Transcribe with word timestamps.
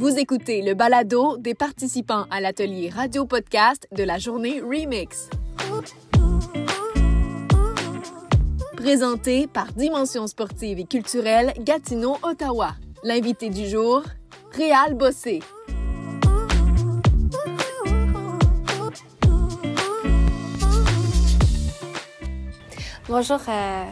Vous 0.00 0.16
écoutez 0.16 0.62
le 0.62 0.74
balado 0.74 1.38
des 1.38 1.54
participants 1.54 2.26
à 2.30 2.40
l'atelier 2.40 2.88
radio-podcast 2.88 3.88
de 3.90 4.04
la 4.04 4.16
journée 4.16 4.60
Remix. 4.60 5.28
Présenté 8.76 9.48
par 9.48 9.72
Dimension 9.72 10.28
sportive 10.28 10.78
et 10.78 10.84
culturelle 10.84 11.52
Gatineau, 11.58 12.16
Ottawa. 12.22 12.76
L'invité 13.02 13.50
du 13.50 13.68
jour, 13.68 14.04
Réal 14.52 14.94
Bossé. 14.94 15.40
Bonjour, 23.08 23.40
euh, 23.48 23.84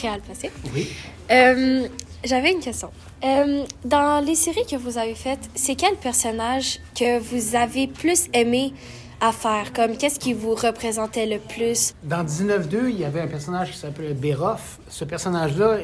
Réal 0.00 0.20
Bossé. 0.20 0.52
Oui. 0.72 0.86
Euh, 1.32 1.88
J'avais 2.22 2.52
une 2.52 2.60
question. 2.60 2.92
Euh, 3.24 3.64
dans 3.84 4.24
les 4.24 4.36
séries 4.36 4.66
que 4.70 4.76
vous 4.76 4.96
avez 4.96 5.14
faites, 5.14 5.50
c'est 5.54 5.74
quel 5.74 5.96
personnage 5.96 6.78
que 6.94 7.18
vous 7.18 7.56
avez 7.56 7.88
plus 7.88 8.28
aimé 8.32 8.72
à 9.20 9.32
faire? 9.32 9.72
Comme 9.72 9.96
qu'est-ce 9.96 10.20
qui 10.20 10.34
vous 10.34 10.54
représentait 10.54 11.26
le 11.26 11.38
plus? 11.40 11.94
Dans 12.04 12.24
19-2, 12.24 12.90
il 12.90 13.00
y 13.00 13.04
avait 13.04 13.20
un 13.20 13.26
personnage 13.26 13.72
qui 13.72 13.78
s'appelait 13.78 14.14
Béroff. 14.14 14.78
Ce 14.88 15.04
personnage-là, 15.04 15.78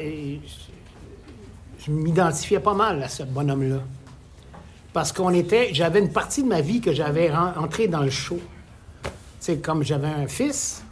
je, 1.79 1.91
m'identifiais 1.91 2.61
pas 2.61 2.73
mal 2.73 3.03
à 3.03 3.09
ce 3.09 3.23
bonhomme-là. 3.23 3.81
Parce 4.93 5.11
qu'on 5.11 5.31
était... 5.31 5.73
J'avais 5.73 5.99
une 5.99 6.13
partie 6.13 6.41
de 6.41 6.47
ma 6.47 6.61
vie 6.61 6.79
que 6.79 6.93
j'avais 6.93 7.29
entrée 7.31 7.89
dans 7.89 8.01
le 8.01 8.09
show. 8.09 8.39
Sais, 9.41 9.57
comme 9.57 9.83
j'avais 9.83 10.07
un 10.07 10.27
fils, 10.27 10.83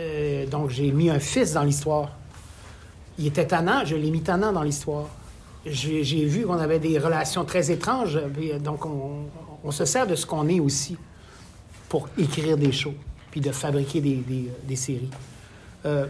euh, 0.00 0.46
donc 0.46 0.70
j'ai 0.70 0.90
mis 0.92 1.10
un 1.10 1.20
fils 1.20 1.52
dans 1.52 1.62
l'histoire. 1.62 2.16
Il 3.18 3.26
était 3.26 3.46
tannant, 3.46 3.84
je 3.84 3.96
l'ai 3.96 4.10
mis 4.10 4.22
tannant 4.22 4.50
dans 4.50 4.62
l'histoire. 4.62 5.08
J'ai 5.66 6.24
vu 6.24 6.46
qu'on 6.46 6.58
avait 6.58 6.78
des 6.78 6.98
relations 6.98 7.44
très 7.44 7.70
étranges, 7.70 8.16
euh, 8.16 8.58
donc 8.58 8.86
on, 8.86 9.70
se 9.70 9.84
sert 9.84 10.06
de 10.06 10.14
ce 10.14 10.24
qu'on 10.24 10.48
est 10.48 10.58
aussi 10.60 10.96
pour 11.88 12.08
écrire 12.16 12.56
des 12.56 12.72
shows, 12.72 12.94
puis 13.30 13.40
de 13.42 13.52
fabriquer 13.52 14.00
des, 14.00 14.16
des- 14.16 14.50
des 14.64 14.76
séries. 14.76 15.10
Euh, 15.84 16.06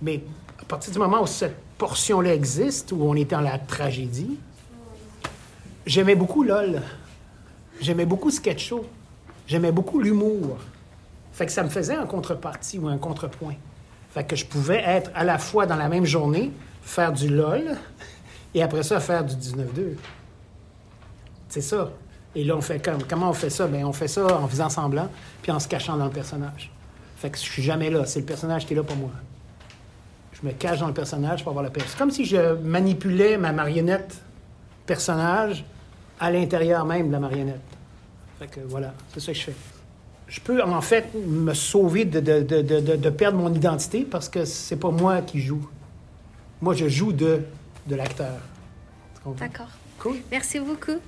mais 0.00 0.22
à 0.60 0.64
partir 0.64 0.92
du 0.92 0.98
moment 1.00 1.22
où 1.22 1.26
cette 1.26 1.56
portion-là 1.78 2.32
existe, 2.34 2.92
où 2.92 3.02
on 3.02 3.14
est 3.16 3.24
dans 3.28 3.40
la 3.40 3.58
tragédie, 3.58 4.38
j'aimais 5.84 6.14
beaucoup 6.14 6.44
LOL. 6.44 6.80
J'aimais 7.80 8.06
beaucoup 8.06 8.30
Sketch 8.30 8.68
Show. 8.68 8.84
J'aimais 9.48 9.72
beaucoup 9.72 10.00
l'humour. 10.00 10.58
Fait 11.32 11.46
que 11.46 11.52
ça 11.52 11.62
me 11.64 11.68
faisait 11.68 11.94
un 11.94 12.06
contrepartie 12.06 12.78
ou 12.78 12.88
un 12.88 12.98
contrepoint. 12.98 13.54
Fait 14.12 14.24
que 14.24 14.36
je 14.36 14.44
pouvais 14.44 14.82
être 14.84 15.10
à 15.14 15.24
la 15.24 15.38
fois 15.38 15.66
dans 15.66 15.76
la 15.76 15.88
même 15.88 16.04
journée, 16.04 16.50
faire 16.82 17.12
du 17.12 17.28
LOL, 17.28 17.76
et 18.54 18.62
après 18.62 18.82
ça, 18.82 19.00
faire 19.00 19.24
du 19.24 19.34
19-2. 19.34 19.94
C'est 21.48 21.60
ça. 21.60 21.90
Et 22.34 22.44
là, 22.44 22.56
on 22.56 22.60
fait 22.60 22.82
comme, 22.84 23.02
comment 23.08 23.30
on 23.30 23.34
fait 23.34 23.50
ça? 23.50 23.66
Bien, 23.66 23.86
on 23.86 23.92
fait 23.92 24.08
ça 24.08 24.24
en 24.40 24.46
faisant 24.48 24.68
semblant, 24.68 25.08
puis 25.42 25.50
en 25.50 25.58
se 25.58 25.66
cachant 25.68 25.96
dans 25.96 26.04
le 26.06 26.10
personnage. 26.10 26.70
Fait 27.16 27.30
que 27.30 27.36
je 27.38 27.42
suis 27.42 27.62
jamais 27.62 27.90
là. 27.90 28.04
C'est 28.06 28.20
le 28.20 28.26
personnage 28.26 28.66
qui 28.66 28.74
est 28.74 28.76
là 28.76 28.82
pour 28.82 28.96
moi. 28.96 29.10
Je 30.40 30.46
me 30.46 30.52
cache 30.52 30.78
dans 30.78 30.86
le 30.86 30.94
personnage 30.94 31.42
pour 31.42 31.50
avoir 31.50 31.64
la 31.64 31.70
paix. 31.70 31.80
C'est 31.86 31.98
comme 31.98 32.10
si 32.12 32.24
je 32.24 32.54
manipulais 32.54 33.38
ma 33.38 33.52
marionnette 33.52 34.16
personnage 34.86 35.64
à 36.20 36.30
l'intérieur 36.30 36.84
même 36.84 37.08
de 37.08 37.12
la 37.12 37.18
marionnette. 37.20 37.60
Fait 38.38 38.46
que 38.46 38.60
voilà, 38.68 38.94
c'est 39.12 39.20
ça 39.20 39.32
que 39.32 39.38
je 39.38 39.44
fais. 39.44 39.54
Je 40.28 40.40
peux 40.40 40.62
en 40.62 40.80
fait 40.80 41.08
me 41.26 41.54
sauver 41.54 42.04
de, 42.04 42.20
de- 42.20 42.42
de- 42.42 42.96
de- 42.96 43.10
perdre 43.10 43.38
mon 43.38 43.52
identité 43.52 44.02
parce 44.08 44.28
que 44.28 44.44
c'est 44.44 44.76
pas 44.76 44.90
moi 44.90 45.22
qui 45.22 45.40
joue. 45.40 45.66
Moi, 46.60 46.74
je 46.74 46.86
joue 46.88 47.12
de, 47.12 47.42
de 47.88 47.96
l'acteur. 47.96 48.38
D'accord. 49.38 49.70
Cool. 49.98 50.18
Merci 50.30 50.60
beaucoup. 50.60 51.00